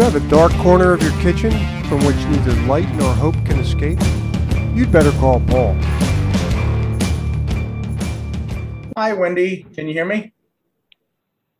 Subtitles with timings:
[0.00, 1.50] you have a dark corner of your kitchen
[1.84, 3.98] from which neither light nor hope can escape?
[4.74, 5.74] You'd better call Paul.
[8.96, 9.66] Hi, Wendy.
[9.74, 10.32] Can you hear me?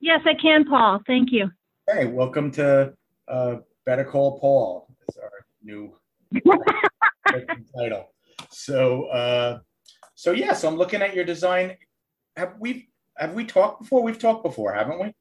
[0.01, 1.03] Yes, I can, Paul.
[1.07, 1.51] Thank you.
[1.87, 2.95] Hey, welcome to
[3.29, 4.89] uh, Better Call Paul.
[5.07, 5.95] It's our new
[7.77, 8.11] title.
[8.49, 9.59] So, uh,
[10.15, 10.55] so yeah.
[10.55, 11.77] So I'm looking at your design.
[12.39, 12.89] Have we
[13.19, 14.03] have we talked before?
[14.03, 15.13] We've talked before, haven't we?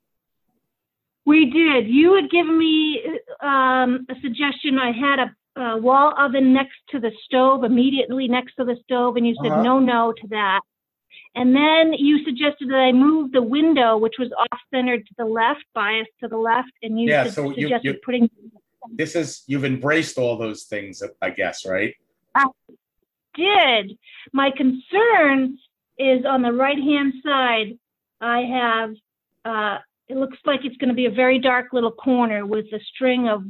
[1.29, 1.87] We did.
[1.87, 3.01] You had given me
[3.39, 4.79] um, a suggestion.
[4.79, 5.29] I had a,
[5.77, 9.61] wall oven next to the stove, immediately next to the stove, and you said Uh-huh.
[9.61, 10.61] no, no to that.
[11.35, 15.63] And then you suggested that I move the window, which was off-centered to the left,
[15.75, 18.29] biased to the left, and you Yeah, su- so you- suggested you- putting.
[19.01, 21.93] This is you've embraced all those things, I guess, right?
[22.33, 22.45] I
[23.35, 23.97] did
[24.33, 25.57] my concern
[25.99, 27.77] is on the right-hand side.
[28.21, 28.89] I have.
[29.45, 29.77] Uh,
[30.09, 33.29] it looks like it's going to be a very dark little corner with a string
[33.29, 33.43] of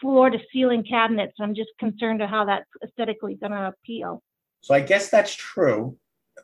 [0.00, 1.34] floor to ceiling cabinets.
[1.40, 4.22] I'm just concerned of how that's aesthetically going to appeal.
[4.60, 5.96] So I guess that's true.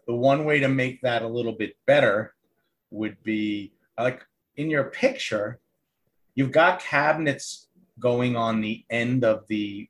[0.06, 2.34] The one way to make that a little bit better
[2.90, 4.22] would be like
[4.56, 5.60] in your picture,
[6.36, 9.88] you've got cabinets going on the end of the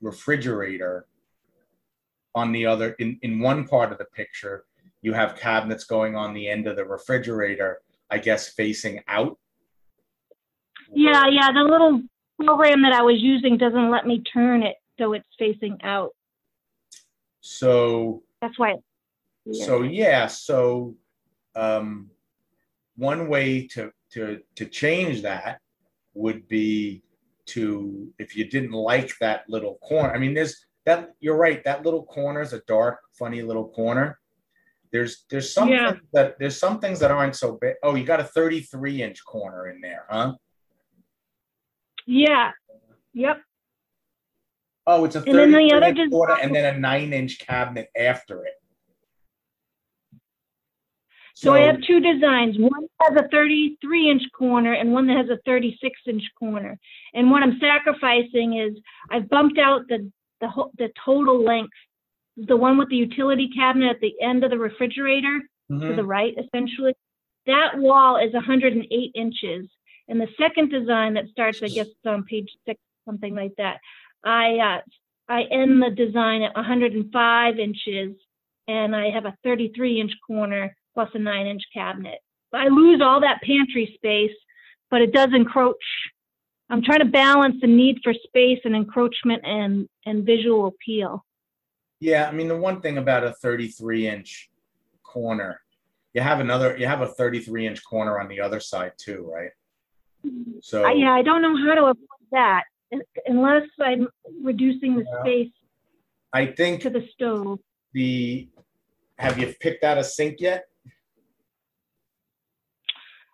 [0.00, 1.06] refrigerator.
[2.34, 4.64] On the other, in, in one part of the picture,
[5.02, 7.82] you have cabinets going on the end of the refrigerator,
[8.12, 9.38] I guess facing out.
[10.92, 11.50] Yeah, yeah.
[11.50, 12.02] The little
[12.44, 16.10] program that I was using doesn't let me turn it so it's facing out.
[17.40, 18.76] So That's why.
[19.50, 20.94] So yeah, so
[21.56, 22.10] um,
[22.96, 25.60] one way to to to change that
[26.14, 27.02] would be
[27.46, 30.14] to if you didn't like that little corner.
[30.14, 31.64] I mean, there's that you're right.
[31.64, 34.20] That little corner is a dark, funny little corner.
[34.92, 35.92] There's there's some Yeah.
[35.92, 37.76] things that there's some things that aren't so big.
[37.82, 40.34] Oh, you got a 33 inch corner in there, huh?
[42.06, 42.52] yeah.
[43.14, 43.42] Yep.
[44.86, 47.38] Oh, it's a And then the 33 other inch corner and then a nine inch
[47.38, 48.54] cabinet after it.
[51.34, 52.56] So I have two designs.
[52.58, 56.78] One has a 33 inch corner and one that has a 36 inch corner.
[57.14, 58.78] And what I'm sacrificing is
[59.10, 60.10] I've bumped out the
[60.40, 61.72] the whole, the total length.
[62.36, 65.96] The one with the utility cabinet at the end of the refrigerator to Mhm.
[65.96, 66.94] the right, essentially.
[67.46, 69.68] That wall is 108 inches.
[70.08, 73.80] And the second design that starts, I guess, on page six, something like that.
[74.24, 74.80] I uh,
[75.28, 78.16] I end the design at 105 inches,
[78.68, 82.20] and I have a 33 inch corner plus a nine inch cabinet.
[82.52, 84.36] I lose all that pantry space,
[84.90, 85.76] but it does encroach.
[86.68, 91.24] I'm trying to balance the need for space and encroachment and and visual appeal.
[92.02, 94.50] Yeah, I mean the one thing about a 33 inch
[95.04, 95.60] corner,
[96.14, 99.52] you have another, you have a 33 inch corner on the other side too, right?
[100.62, 102.64] So I, yeah, I don't know how to avoid that
[103.26, 104.08] unless I'm
[104.42, 105.20] reducing the Yeah.
[105.22, 105.52] space
[106.32, 107.60] I think to the stove.
[107.92, 108.48] the
[109.20, 110.64] have you picked out a sink yet?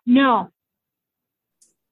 [0.05, 0.51] No.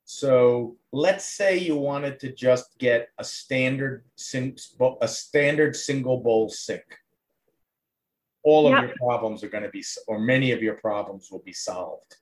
[0.09, 4.57] So let's say you wanted to just get a standard sink,
[5.01, 6.85] a standard single bowl sink.
[8.41, 8.81] All of Yep.
[8.84, 12.16] your problems are going to be, or many of your problems will be solved,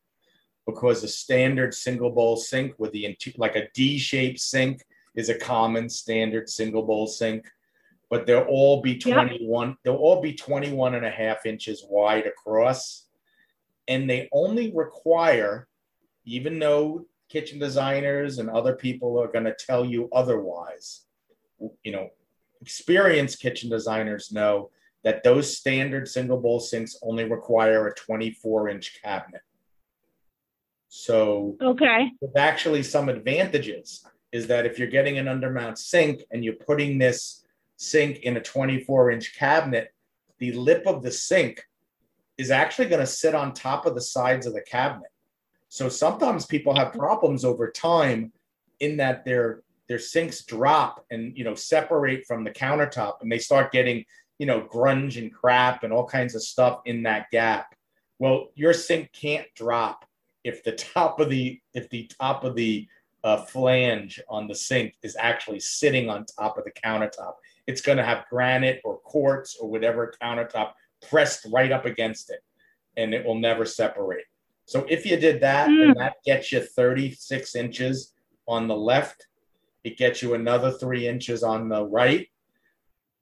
[0.66, 5.88] because a standard single bowl sink with the like a D-shaped sink is a common
[5.88, 7.46] standard single bowl sink,
[8.10, 9.02] but they'll all be Yep.
[9.04, 9.78] 21.
[9.84, 13.06] They'll all be 21 and a half inches wide across,
[13.88, 15.68] and they only require,
[16.26, 21.06] even though kitchen designers and other people are going to tell you otherwise.
[21.84, 22.10] You know,
[22.62, 24.70] experienced kitchen designers know
[25.04, 29.42] that those standard single bowl sinks only require a 24 inch cabinet.
[30.90, 32.12] So Okay.
[32.22, 36.98] there's actually some advantages is that if you're getting an undermount sink and you're putting
[36.98, 37.46] this
[37.78, 39.94] sink in a 24 inch cabinet,
[40.40, 41.64] the lip of the sink
[42.38, 45.10] is actually going to sit on top of the sides of the cabinet.
[45.76, 48.32] So sometimes people have problems over time
[48.80, 53.40] in that their their sinks drop and you know separate from the countertop and they
[53.40, 54.06] start getting
[54.40, 57.76] you know grunge and crap and all kinds of stuff in that gap.
[58.20, 60.06] Well, your sink can't drop
[60.46, 62.88] if the top of the if the top of the
[63.26, 67.34] uh, flange on the sink is actually sitting on top of the countertop.
[67.68, 70.72] It's going to have granite or quartz or whatever countertop
[71.10, 72.40] pressed right up against it,
[72.96, 74.24] and it will never separate.
[74.66, 75.98] So if you did that, then Mm.
[75.98, 78.14] that gets you 36 inches
[78.48, 79.28] on the left.
[79.84, 82.28] It gets you another three inches on the right.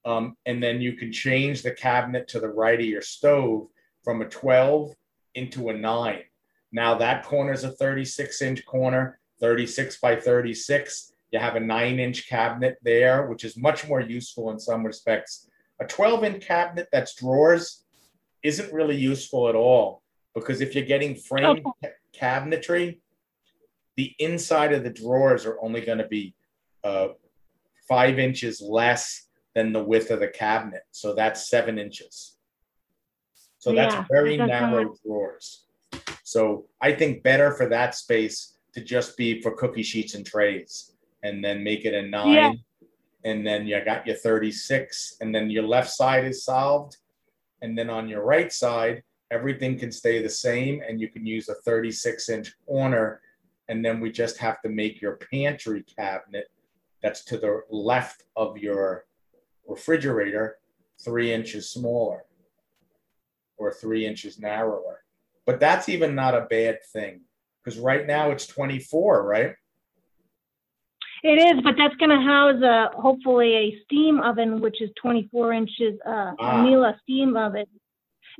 [0.06, 3.68] Um, and then you can change the cabinet to the right of your stove
[4.04, 4.94] from a 12
[5.36, 6.24] into a nine.
[6.72, 9.20] Now that corner is a 36 inch corner.
[9.40, 11.12] 36 by 36.
[11.32, 15.50] You have a nine inch cabinet there, which is much more useful in some respects.
[15.82, 17.84] A 12 inch cabinet that's drawers
[18.44, 20.03] isn't really useful at all
[20.36, 21.90] because if you're getting framed ca-
[22.20, 23.00] cabinetry,
[23.96, 26.34] the inside of the drawers are only going to be
[26.84, 27.10] uh,
[27.88, 30.82] five inches less than the width of the cabinet.
[30.92, 32.38] So that's seven inches.
[33.60, 35.66] So that's Yeah, very that's narrow not- drawers.
[36.24, 40.94] So I think better for that space to just be for cookie sheets and trays
[41.22, 42.34] and then make it a nine.
[42.34, 42.52] Yeah.
[43.26, 46.98] And then you got your 36, and then your left side is solved.
[47.62, 49.04] And then on your right side,
[49.34, 53.22] everything can stay the same, and you can use a 36 inch corner.
[53.70, 56.48] And then we just have to make your pantry cabinet
[57.02, 59.06] that's to the left of your
[59.68, 60.58] refrigerator
[61.04, 62.26] three inches smaller
[63.58, 65.04] or three inches narrower.
[65.46, 67.22] But that's even not a bad thing
[67.64, 69.56] because right now it's 24, right?
[71.24, 75.98] It is, but that's gonna house a, hopefully a steam oven, which is twenty-four inches,
[76.06, 76.60] uh, Ah.
[76.60, 77.66] a Miele steam oven.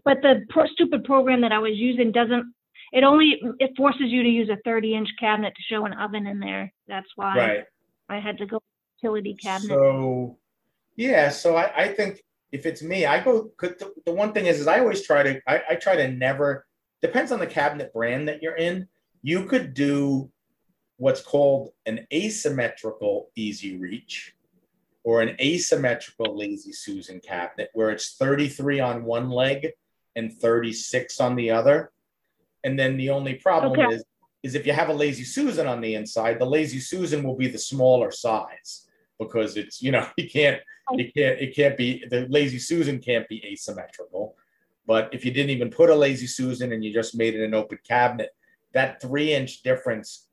[0.04, 2.54] But the pro- stupid program that I was using doesn't,
[2.92, 6.40] it only, it forces you to use a thirty-inch cabinet to show an oven in
[6.40, 6.72] there.
[6.88, 7.64] That's why Right.
[8.10, 8.60] I had to go
[9.04, 9.70] utility cabinet.
[9.70, 10.38] So,
[10.96, 13.50] yeah, so I, I think if it's me, I go.
[13.58, 15.42] Cause the, the one thing is, is I always try to.
[15.48, 16.66] I, I try to never.
[17.02, 18.88] Depends on the cabinet brand that you're in.
[19.24, 20.32] You could do
[20.98, 24.34] what's called an asymmetrical easy reach,
[25.04, 29.70] or an asymmetrical lazy Susan cabinet, where it's 33 on one leg
[30.16, 31.92] and 36 on the other.
[32.64, 33.96] And then the only problem Okay.
[33.96, 34.04] is,
[34.44, 37.48] is if you have a lazy Susan on the inside, the lazy Susan will be
[37.48, 38.88] the smaller size
[39.20, 40.62] because it's you know you can't
[40.92, 44.36] you can't it can't be the lazy Susan can't be asymmetrical.
[44.86, 47.54] But if you didn't even put a lazy Susan and you just made it an
[47.54, 48.32] open cabinet,
[48.74, 50.28] that three inch difference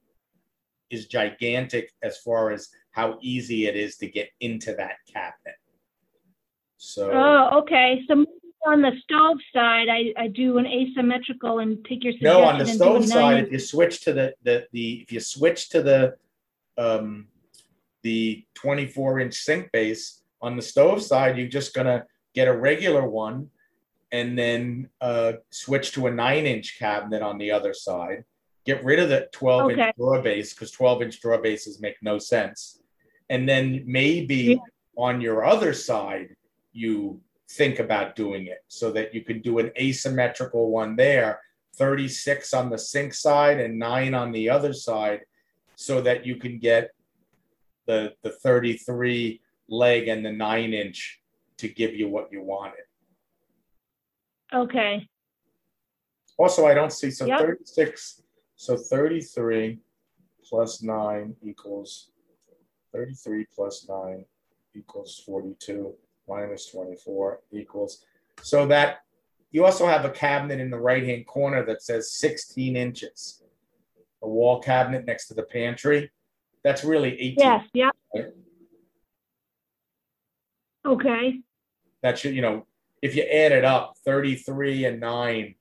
[0.91, 5.55] is gigantic as far as how easy it is to get into that cabinet.
[6.79, 8.03] So Oh, okay.
[8.09, 8.27] So
[8.67, 12.69] on the stove side, I, I do an asymmetrical and take your no, on the
[12.69, 15.71] and do a stove side, if you switch to the the the if you switch
[15.71, 16.17] to the
[16.77, 17.29] um
[18.03, 22.05] the 24 inch sink base on the stove side, you're just gonna
[22.35, 23.51] get a regular one
[24.13, 28.25] and then uh switch to a nine inch cabinet on the other side.
[28.67, 29.87] Get rid of the 12 Okay.
[29.87, 32.81] inch drawer base because 12 inch drawer bases make no sense.
[33.31, 34.57] And then maybe Yeah.
[34.97, 36.37] on your other side,
[36.73, 41.41] you think about doing it so that you can do an asymmetrical one there
[41.77, 45.21] 36 on the sink side and 9 on the other side
[45.75, 46.91] so that you can get
[47.87, 51.21] the the 33 leg and the 9 inch
[51.59, 52.85] to give you what you wanted.
[54.53, 55.09] Okay,
[56.41, 57.41] also i don't see so Yep.
[57.41, 58.23] 36
[58.57, 59.79] so 33
[60.45, 62.11] plus 9 equals
[62.93, 64.25] 33 plus 9
[64.75, 65.95] equals 42
[66.31, 68.05] minus 24 equals
[68.43, 69.01] so that
[69.51, 73.43] you also have a cabinet in the right hand corner that says 16 inches
[74.23, 76.11] a wall cabinet next to the pantry
[76.63, 77.91] that's really 18 yes, yeah.
[78.15, 78.27] Right.
[80.87, 81.41] Okay,
[82.03, 82.67] that should you know
[83.03, 85.55] if you add it up 33 and 9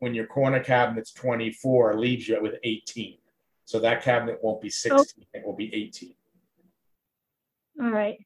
[0.00, 3.18] when your corner cabinet's 24 leaves you with 18
[3.64, 6.14] so that cabinet won't be 16 it will be 18
[7.80, 8.18] all right.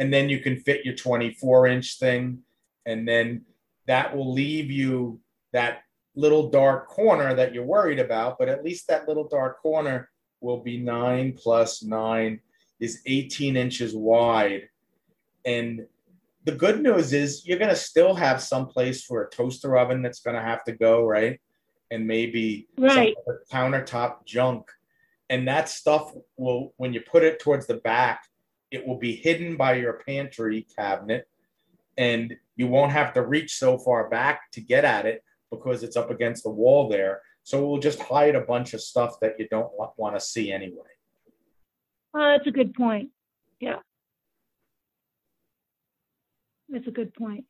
[0.00, 2.38] And then you can fit your 24 inch thing.
[2.86, 3.42] And then
[3.86, 5.20] that will leave you
[5.52, 5.82] that
[6.16, 10.60] little dark corner that you're worried about but at least that little dark corner will
[10.60, 12.40] be 9 plus 9
[12.80, 14.68] is 18 inches wide.
[15.44, 15.86] And
[16.44, 20.02] the good news is you're going to still have some place for a toaster oven
[20.02, 21.38] that's going to have to go right?
[21.90, 23.14] And maybe Right.
[23.52, 24.70] countertop junk.
[25.28, 28.22] And that stuff will when you put it towards the back
[28.70, 31.28] it will be hidden by your pantry cabinet
[31.98, 35.96] and you won't have to reach so far back to get at it because it's
[35.96, 39.34] up against the wall there so it will just hide a bunch of stuff that
[39.38, 40.84] you don't want to see anyway
[42.14, 43.10] Oh, that's a good point.
[43.60, 43.76] Yeah.
[46.68, 47.44] That's a good point.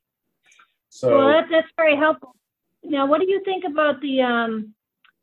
[0.89, 2.35] so Well, that, that's very helpful.
[2.83, 4.75] Now, what do you think about the, um,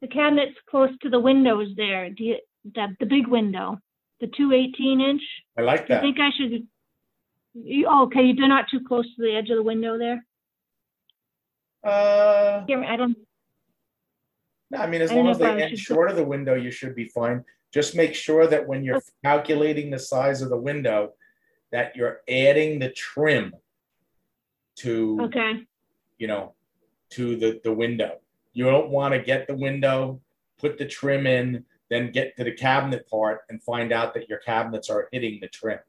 [0.02, 2.10] the cabinets close to the windows there?
[2.10, 3.80] Do you, the, the big window,
[4.20, 5.22] the two 18 inch?
[5.58, 6.68] i like Do you that think I should,
[7.54, 10.26] you, oh, okay, you're not too close to the edge of the window there?
[11.84, 13.18] uh Here, I don't,
[14.72, 16.10] No, I mean, as I don't long as know they if I end should short
[16.10, 17.44] of the window, you should be fine.
[17.74, 21.14] Just make sure that when you're calculating the size of the window,
[21.72, 23.54] that you're adding the trim
[24.78, 25.66] to, okay,
[26.18, 26.54] you know,
[27.12, 28.20] to the, the window.
[28.54, 30.22] You don't want to get the window
[30.58, 34.40] put the trim in, then get to the cabinet part and find out that your
[34.40, 35.80] cabinets are hitting the trim.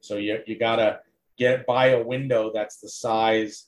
[0.00, 1.00] So you you gotta
[1.36, 3.66] get buy a window that's the size,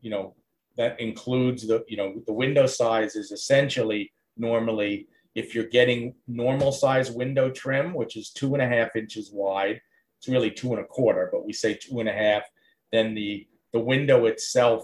[0.00, 0.34] you know,
[0.76, 6.72] that includes the you know the window size is essentially normally if you're getting normal
[6.72, 9.80] size window trim, which is two and a half inches wide,
[10.18, 12.44] it's really two and a quarter, but we say two and a half,
[12.92, 14.82] then the the window itself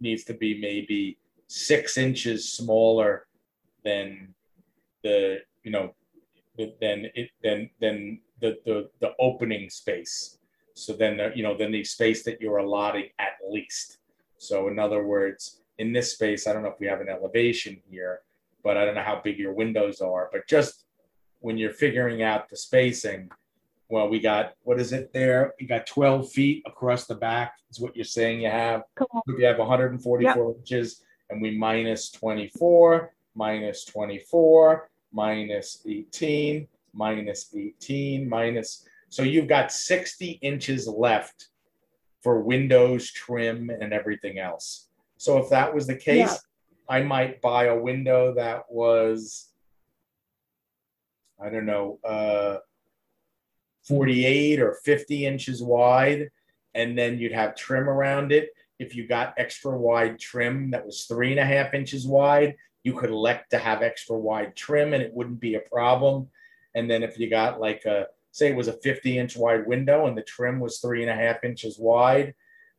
[0.00, 1.18] needs to be maybe
[1.48, 3.26] six inches smaller
[3.84, 4.34] than
[5.02, 5.94] the you know
[6.56, 10.38] then it then then the the, the opening space.
[10.74, 13.98] So then the, you know then the space that you're allotting at least.
[14.38, 17.80] So in other words in this space i don't know if we have an elevation
[17.88, 18.20] here
[18.62, 20.84] but i don't know how big your windows are but just
[21.40, 23.30] when you're figuring out the spacing
[23.88, 25.54] well we got what is it there?
[25.58, 28.82] You got 12 feet across the back is what you're saying you have.
[29.26, 30.56] You have 144 yep.
[30.58, 39.72] inches and we minus 24 minus 24 minus 18 minus 18 minus so you've got
[39.72, 41.48] 60 inches left
[42.20, 46.96] for windows trim and everything else so if that was the case yeah.
[46.96, 49.52] i might buy a window that was
[51.40, 52.56] i don't know uh
[53.84, 56.28] 48 or 50 inches wide
[56.74, 61.04] and then you'd have trim around it if you got extra wide trim that was
[61.04, 62.54] three and a half inches wide,
[62.88, 66.26] you could elect to have extra wide trim and it wouldn't be a problem.
[66.74, 70.06] And then if you got like a, say it was a 50 inch wide window
[70.06, 72.34] and the trim was three and a half inches wide,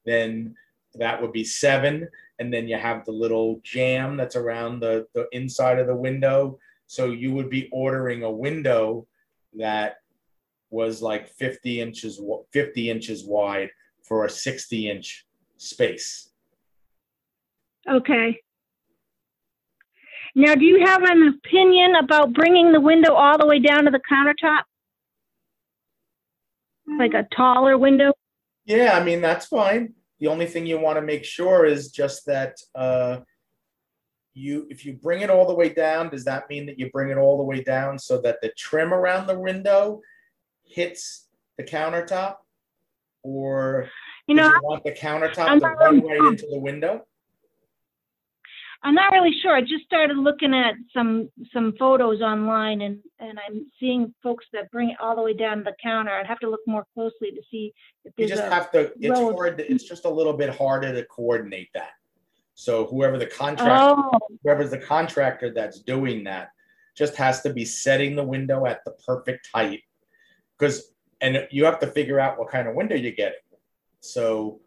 [0.08, 0.56] then
[0.96, 2.08] that would be seven.
[2.40, 6.58] And then you have the little jamb that's around the, the inside of the window.
[6.88, 9.06] So you would be ordering a window
[9.58, 9.98] that
[10.72, 12.20] was like 50 inches
[12.52, 13.70] 50 inches wide
[14.02, 16.32] for a 60 inch space.
[17.88, 18.40] Okay.
[20.36, 23.92] Now, do you have an opinion about bringing the window all the way down to
[23.92, 24.64] the countertop?
[26.98, 28.14] Like a taller window?
[28.66, 29.94] Yeah, I mean, that's fine.
[30.20, 33.20] The only thing you want to make sure is just that uh,
[34.34, 37.10] you, if you bring it all the way down, does that mean that you bring
[37.10, 40.02] it all the way down so that the trim around the window
[40.64, 42.36] hits the countertop?
[43.24, 43.90] Or
[44.28, 47.06] you know, you want the countertop I'm to run right into the window?
[48.82, 49.54] I'm not really sure.
[49.54, 54.72] I just started looking at some some photos online, and and I'm seeing folks that
[54.72, 56.12] bring it all the way down to the counter.
[56.12, 57.74] I'd have to look more closely to see
[58.06, 58.94] if You just have to.
[59.00, 59.60] It's hard.
[59.60, 61.92] It's just a little bit harder to coordinate that.
[62.56, 64.20] So whoever the contractor, oh.
[64.44, 66.50] whoever's the contractor that's doing that,
[66.96, 69.82] just has to be setting the window at the perfect height,
[70.58, 73.40] because and you have to figure out what kind of window you're getting.
[74.00, 74.62] So,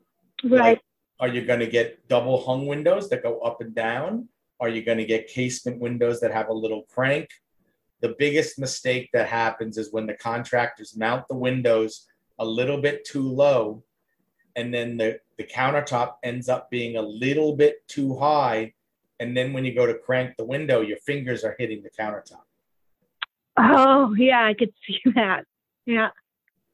[0.44, 0.60] right.
[0.60, 0.80] Like,
[1.22, 4.28] are you going to get double hung windows that go up and down?
[4.58, 7.30] Are you going to get casement windows that have a little crank?
[8.00, 12.08] The biggest mistake that happens is when the contractors mount the windows
[12.40, 13.84] a little bit too low,
[14.56, 18.74] and then the, the countertop ends up being a little bit too high.
[19.20, 22.42] And then when you go to crank the window, your fingers are hitting the countertop.
[23.56, 25.44] Oh, yeah, I could see that.
[25.86, 26.10] Yeah.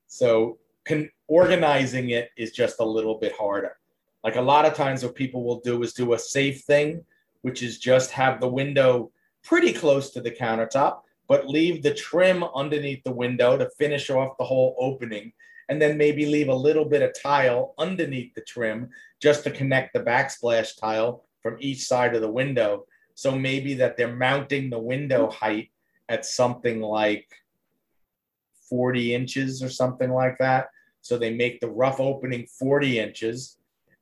[0.07, 3.76] So con- organizing it is just a little bit harder.
[4.25, 7.05] Like a lot of times, what people will do is do a safe thing,
[7.43, 9.11] which is just have the window
[9.43, 14.37] pretty close to the countertop, but leave the trim underneath the window to finish off
[14.39, 15.33] the whole opening.
[15.69, 18.89] And then maybe leave a little bit of tile underneath the trim
[19.21, 22.87] just to connect the backsplash tile from each side of the window.
[23.15, 25.71] So maybe that they're mounting the window height
[26.09, 27.29] at something like
[28.69, 30.71] 40 inches or something like that.
[31.03, 33.58] So they make the rough opening 40 inches.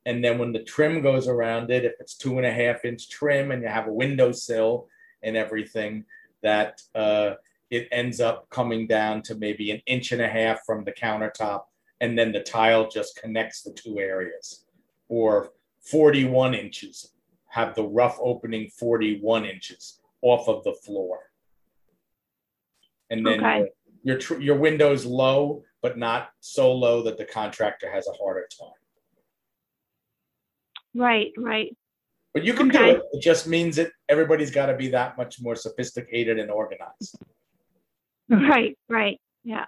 [0.07, 3.09] And then when the trim goes around it, if it's two and a half inch
[3.09, 4.87] trim and you have a windowsill
[5.21, 6.05] and everything,
[6.41, 7.31] that uh,
[7.69, 11.63] it ends up coming down to maybe an inch and a half from the countertop.
[11.99, 14.63] And then the tile just connects the two areas.
[15.09, 17.11] Or 41 inches,
[17.47, 21.19] have the rough opening 41 inches off of the floor.
[23.09, 23.69] And then okay.
[24.03, 28.47] your, your, your window's low but not so low that the contractor has a harder
[28.57, 28.71] time.
[30.97, 31.75] Right, right.
[32.33, 32.93] But you can okay.
[32.93, 33.03] do it.
[33.13, 37.17] It just means that everybody's got to be that much more sophisticated and organized.
[38.29, 39.19] Right, right.
[39.43, 39.65] Yeah.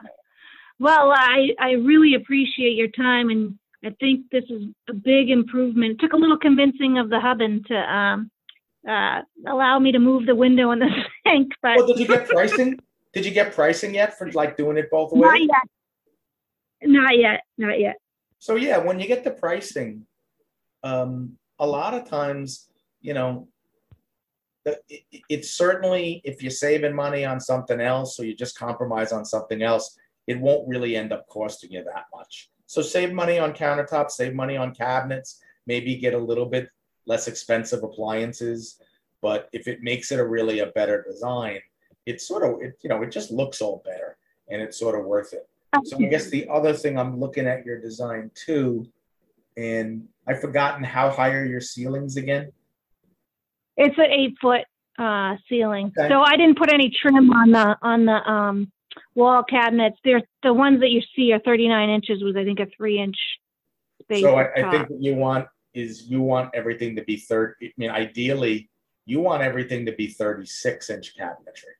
[0.79, 5.93] Well, I, I really appreciate your time, and I think this is a big improvement.
[5.93, 8.31] It took a little convincing of the Hubbin to um,
[8.87, 10.89] uh, allow me to move the window in the
[11.27, 11.51] sink.
[11.61, 12.79] But well, did you get pricing?
[13.13, 15.21] did you get pricing yet for like doing it both ways?
[15.21, 16.89] Not yet.
[16.89, 17.41] Not yet.
[17.57, 17.97] Not yet.
[18.39, 20.05] So yeah, when you get the pricing,
[20.83, 22.69] um, a lot of times,
[23.01, 23.47] you know,
[24.65, 29.11] it, it- it's certainly, if you're saving money on something else, or you just compromise
[29.11, 32.49] on something else, it won't really end up costing you that much.
[32.65, 36.69] So save money on countertops, save money on cabinets, maybe get a little bit
[37.07, 38.79] less expensive appliances.
[39.21, 41.59] But if it makes it a really a better design,
[42.05, 44.17] it's sort of, it, you know, it just looks all better
[44.49, 45.47] and it's sort of worth it.
[45.85, 48.87] So I guess the other thing I'm looking at your design too,
[49.59, 52.51] and I've forgotten how high are your ceilings again?
[53.75, 54.61] It's an eight foot
[54.97, 55.91] uh, ceiling.
[55.97, 56.09] Okay.
[56.09, 58.71] So I didn't put any trim on the on the um,
[59.15, 59.97] wall cabinets.
[60.03, 63.17] They're the ones that you see are 39 inches with I think a three inch
[64.01, 64.21] space.
[64.21, 67.71] So I, I think what you want is you want everything to be third, I
[67.77, 68.69] mean, ideally,
[69.05, 71.75] you want everything to be thirty-six inch cabinetry.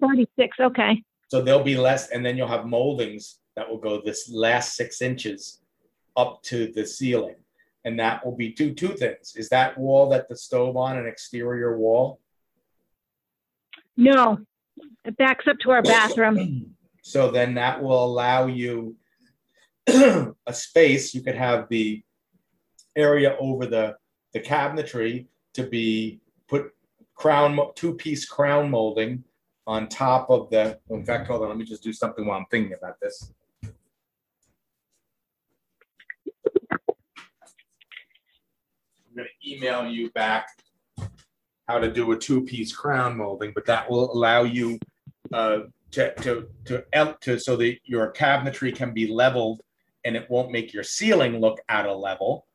[0.00, 0.56] 36.
[0.60, 1.02] Okay.
[1.28, 5.02] So there'll be less, and then you'll have moldings that will go this last six
[5.02, 5.60] inches
[6.16, 7.36] up to the ceiling.
[7.84, 9.34] And that will be two, two things.
[9.36, 12.20] Is that wall that the stove on an exterior wall?
[13.96, 14.38] No,
[15.04, 16.74] it backs up to our bathroom.
[17.02, 18.94] So then that will allow you
[19.86, 22.02] a space, you could have the
[22.94, 23.96] area over the,
[24.34, 26.72] the cabinetry to be put
[27.14, 29.24] crown, two-piece crown molding
[29.66, 32.46] on top of the, in fact, hold on, let me just do something while I'm
[32.50, 33.32] thinking about this.
[39.20, 40.48] I'm gonna email you back
[41.68, 44.78] how to do a two-piece crown molding, but that will allow you
[45.32, 45.60] uh,
[45.92, 49.62] to, to, to, el- to, so that your cabinetry can be leveled
[50.04, 52.46] and it won't make your ceiling look out of level.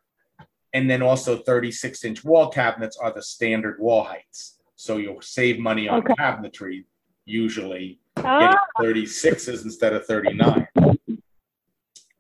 [0.74, 4.58] And then also 36 inch wall cabinets are the standard wall heights.
[4.76, 6.14] So you'll save money on Okay.
[6.20, 6.84] cabinetry
[7.26, 10.68] usually getting 36s instead of 39.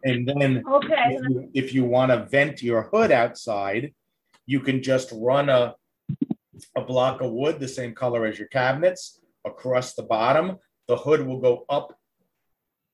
[0.05, 1.17] And then okay.
[1.17, 3.93] if you, if you want to vent your hood outside,
[4.45, 5.75] you can just run a,
[6.75, 10.57] a block of wood, the same color as your cabinets, across the bottom.
[10.87, 11.97] The hood will go up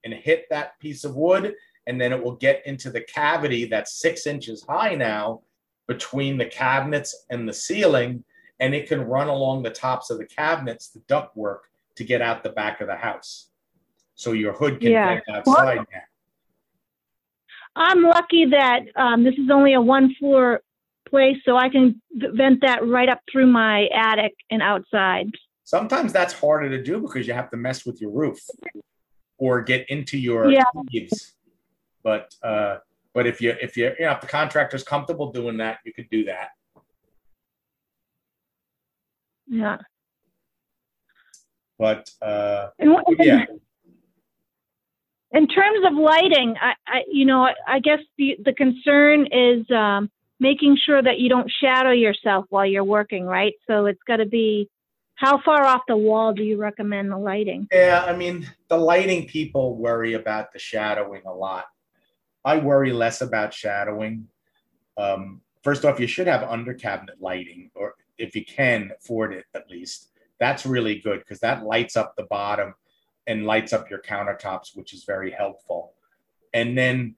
[0.04, 1.54] and hit that piece of wood,
[1.88, 5.42] and then it will get into the cavity that's six inches high now
[5.88, 8.24] between the cabinets and the ceiling,
[8.60, 11.60] and it can run along the tops of the cabinets, the ductwork,
[11.96, 13.50] to get out the back of the house.
[14.16, 15.08] So your hood can Yeah.
[15.08, 16.02] vent outside now.
[17.76, 20.62] I'm lucky that um, this is only a one floor
[21.12, 25.28] place, so I can vent that right up through my attic and outside.
[25.64, 28.40] Sometimes that's harder to do because you have to mess with your roof
[29.38, 30.64] or get into your Yeah.
[30.92, 31.36] eaves.
[32.04, 32.78] But uh,
[33.14, 36.10] but if you if you you know if the contractor's comfortable doing that, you could
[36.10, 36.50] do that.
[39.48, 39.78] Yeah.
[41.78, 43.46] But uh, And what, yeah,
[45.32, 49.70] in terms of lighting, I, I you know, I, I guess the the concern is
[49.72, 50.10] um,
[50.42, 53.54] making sure that you don't shadow yourself while you're working, right?
[53.68, 54.70] So it's got to be.
[55.16, 57.68] How far off the wall do you recommend the lighting?
[57.72, 58.04] yeah.
[58.08, 61.66] I mean, the lighting people worry about the shadowing a lot.
[62.44, 64.28] I worry less about shadowing.
[64.98, 69.46] Um, first off, you should have under cabinet lighting, or if you can afford it,
[69.54, 70.10] at least.
[70.40, 72.74] That's really good because that lights up the bottom
[73.28, 75.94] and lights up your countertops, which is very helpful.
[76.52, 77.16] And then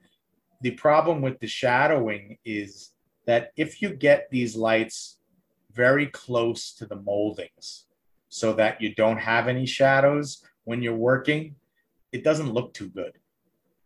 [0.59, 2.92] the problem with the shadowing is
[3.25, 5.17] that if you get these lights
[5.73, 7.85] very close to the moldings
[8.29, 11.55] so that you don't have any shadows when you're working,
[12.11, 13.13] it doesn't look too good.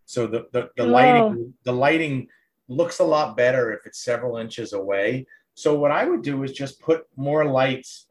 [0.05, 2.27] So the, the, the lighting, the lighting
[2.67, 5.25] looks a lot better if it's several inches away.
[5.53, 8.07] So what I would do is just put more lights.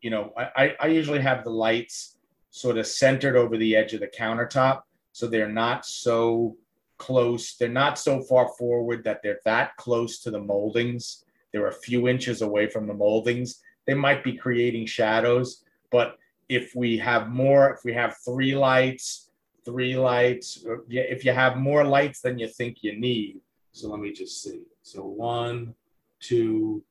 [0.00, 2.16] You know, I, I, I usually have the lights
[2.50, 6.56] sort of centered over the edge of the countertop, so they're not so
[6.98, 7.56] close.
[7.56, 11.24] They're not so far forward that they're that close to the moldings.
[11.52, 13.62] They're a few inches away from the moldings.
[13.86, 19.30] They might be creating shadows, but if we have more, if we have three lights,
[19.64, 23.40] three lights, if you have more lights than you think you need.
[23.72, 24.62] So let me just see.
[24.82, 25.74] So one,
[26.20, 26.82] two,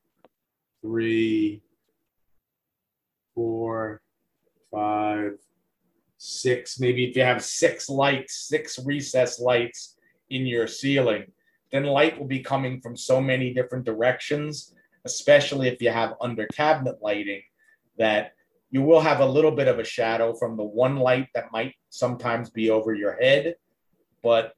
[0.82, 1.62] three,
[3.34, 4.00] four,
[4.70, 5.38] five,
[6.16, 6.80] six.
[6.80, 9.97] Maybe if you have six lights, six recess lights
[10.30, 11.30] in your ceiling,
[11.72, 16.46] then light will be coming from so many different directions, especially if you have under
[16.48, 17.42] cabinet lighting,
[17.98, 18.32] that
[18.70, 21.74] you will have a little bit of a shadow from the one light that might
[21.88, 23.56] sometimes be over your head,
[24.22, 24.54] but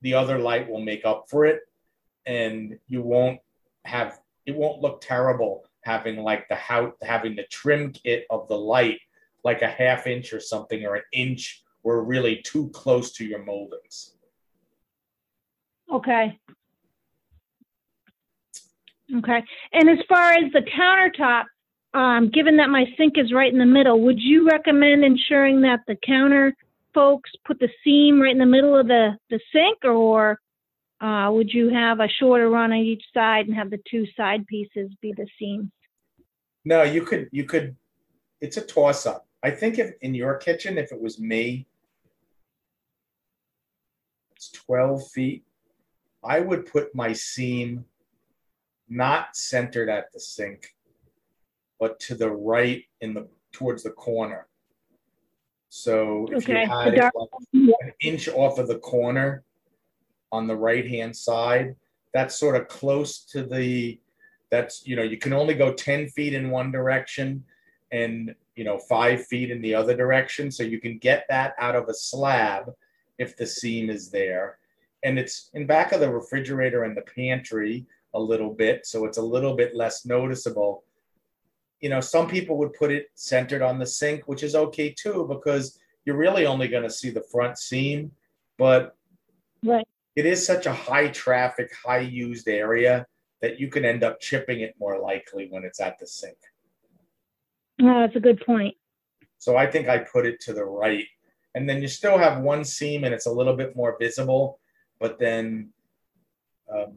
[0.00, 1.60] the other light will make up for it.
[2.26, 3.40] And you won't
[3.84, 8.56] have, it won't look terrible having like the how having the trim kit of the
[8.56, 9.00] light
[9.44, 13.44] like a half inch or something or an inch or really too close to your
[13.44, 14.14] moldings.
[15.92, 16.38] Okay.
[19.14, 19.44] Okay.
[19.72, 21.44] And as far as the countertop,
[21.94, 25.80] um, given that my sink is right in the middle, would you recommend ensuring that
[25.86, 26.54] the counter
[26.94, 30.40] folks put the seam right in the middle of the, the sink or
[31.02, 34.46] uh, would you have a shorter run on each side and have the two side
[34.46, 35.68] pieces be the seams?
[36.64, 37.76] No, you could you could
[38.40, 39.26] it's a toss up.
[39.42, 41.66] I think if in your kitchen, if it was me,
[44.36, 45.44] it's 12 feet.
[46.24, 47.84] I would put my seam
[48.88, 50.74] not centered at the sink,
[51.80, 54.46] but to the right in the towards the corner.
[55.68, 59.42] So if Okay, you had it like an inch off of the corner
[60.30, 61.74] on the right hand side,
[62.12, 63.98] that's sort of close to the
[64.50, 67.42] that's you know you can only go 10 feet in one direction
[67.90, 71.74] and you know five feet in the other direction so you can get that out
[71.74, 72.70] of a slab
[73.18, 74.58] if the seam is there
[75.02, 77.84] and it's in back of the refrigerator and the pantry
[78.14, 80.84] a little bit so it's a little bit less noticeable
[81.80, 85.26] you know some people would put it centered on the sink which is okay too
[85.28, 88.10] because you're really only going to see the front seam
[88.58, 88.96] but
[89.64, 89.86] Right.
[90.16, 93.06] it is such a high traffic high used area
[93.40, 96.36] that you can end up chipping it more likely when it's at the sink
[97.80, 98.76] Oh, that's a good point.
[99.38, 101.06] so I think I put it to the right.
[101.54, 104.60] And then you still have one seam and it's a little bit more visible.
[105.02, 105.70] But then,
[106.72, 106.92] um,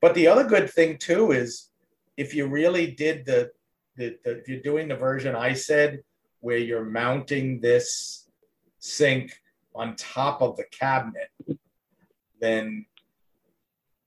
[0.00, 1.68] but the other good thing too is
[2.16, 3.50] if you really did the,
[3.98, 6.02] the, the, if you're doing the version I said,
[6.40, 8.30] where you're mounting this
[8.78, 9.38] sink
[9.74, 11.28] on top of the cabinet,
[12.40, 12.86] then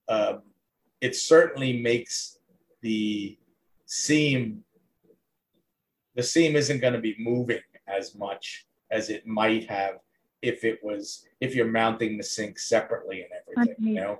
[0.10, 0.42] um,
[1.00, 2.40] it certainly makes
[2.82, 3.38] the
[3.86, 4.64] seam
[6.16, 10.00] the seam isn't going to be moving as much as it might have
[10.42, 14.20] if it was if you're mounting the sink separately and everything you know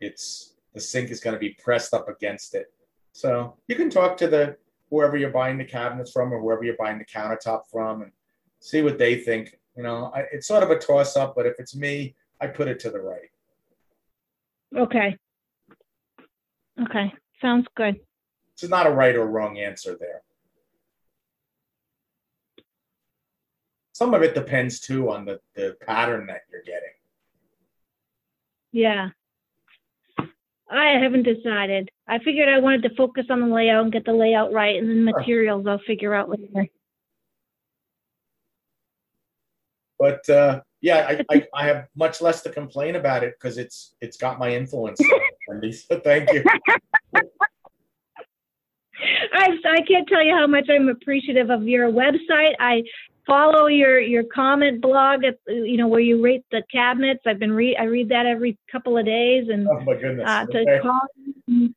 [0.00, 2.72] it's the sink is going to be pressed up against it.
[3.12, 4.56] So you can talk to the
[4.90, 8.12] whoever you're buying the cabinets from or whoever you're buying the countertop from and
[8.60, 10.12] see what they think you know.
[10.14, 12.90] I, it's sort of a toss up but if it's me i put it to
[12.90, 13.30] the right.
[14.76, 15.16] Okay.
[16.78, 17.98] Okay, sounds good.
[18.52, 20.20] it's not a right or wrong answer there
[23.96, 26.90] some of it depends too on the, the pattern that you're getting
[28.70, 29.08] Yeah.
[30.70, 31.88] I haven't decided.
[32.06, 34.90] I figured I wanted to focus on the layout and get the layout right, and
[34.90, 36.66] then materials I'll figure out later.
[39.98, 43.94] but uh, yeah, I, I, I have much less to complain about it because it's
[44.02, 45.00] it's got my influence.
[45.72, 46.42] So thank you.
[49.32, 52.54] I, I can't tell you how much I'm appreciative of your website.
[52.58, 52.82] I
[53.26, 57.20] follow your your comment blog at you know where you rate the cabinets.
[57.26, 60.28] I've been read I read that every couple of days, and Oh my goodness.
[60.28, 60.78] uh, to Okay.
[60.80, 61.00] call
[61.48, 61.74] and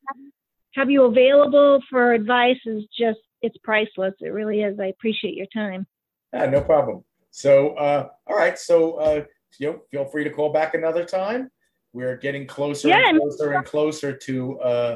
[0.76, 4.14] have you available for advice is just it's priceless.
[4.20, 4.80] It really is.
[4.80, 5.88] I appreciate your time.
[6.34, 7.04] Yeah, no problem.
[7.32, 9.24] So uh, all right, so uh,
[9.58, 11.50] you know, feel free to call back another time.
[11.92, 14.96] We're getting closer Yeah, and closer and closer to uh,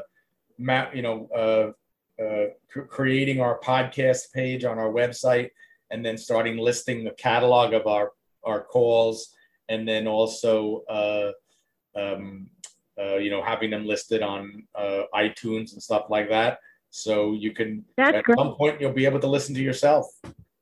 [0.60, 5.50] map, you know, uh, uh, cr- creating our podcast page on our website,
[5.94, 8.12] and then starting listing the catalog of our
[8.44, 9.30] our calls,
[9.70, 11.32] and then also uh,
[11.96, 12.50] um,
[13.00, 16.58] uh, you know having them listed on uh, iTunes and stuff like that.
[16.90, 18.38] So you can That's at great.
[18.38, 20.08] some point you'll be able to listen to yourself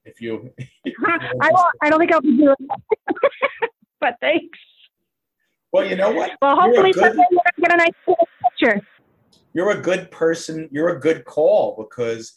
[0.06, 0.52] if you.
[0.86, 0.94] if
[1.42, 3.16] I don't I don't think I'll be doing that.
[4.02, 4.60] but thanks.
[5.72, 6.32] Well, you know what?
[6.42, 8.82] Well, hopefully good- someday gonna get a nice picture.
[9.54, 10.68] You're a good person.
[10.72, 12.34] You're a good call because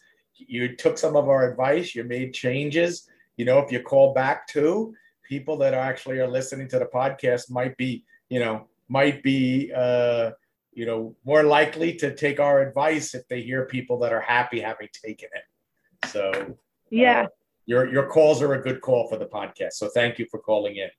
[0.48, 1.94] you took some of our advice.
[1.94, 3.08] You made changes.
[3.36, 4.94] You know, if you call back to
[5.28, 10.32] people that actually are listening to the podcast might be, you know, might be, uh,
[10.72, 14.60] you know, more likely to take our advice if they hear people that are happy
[14.60, 16.08] having taken it.
[16.08, 16.56] So,
[16.90, 17.22] Yeah.
[17.22, 17.26] uh,
[17.66, 19.72] your your calls are a good call for the podcast.
[19.74, 20.90] So, thank you for calling in.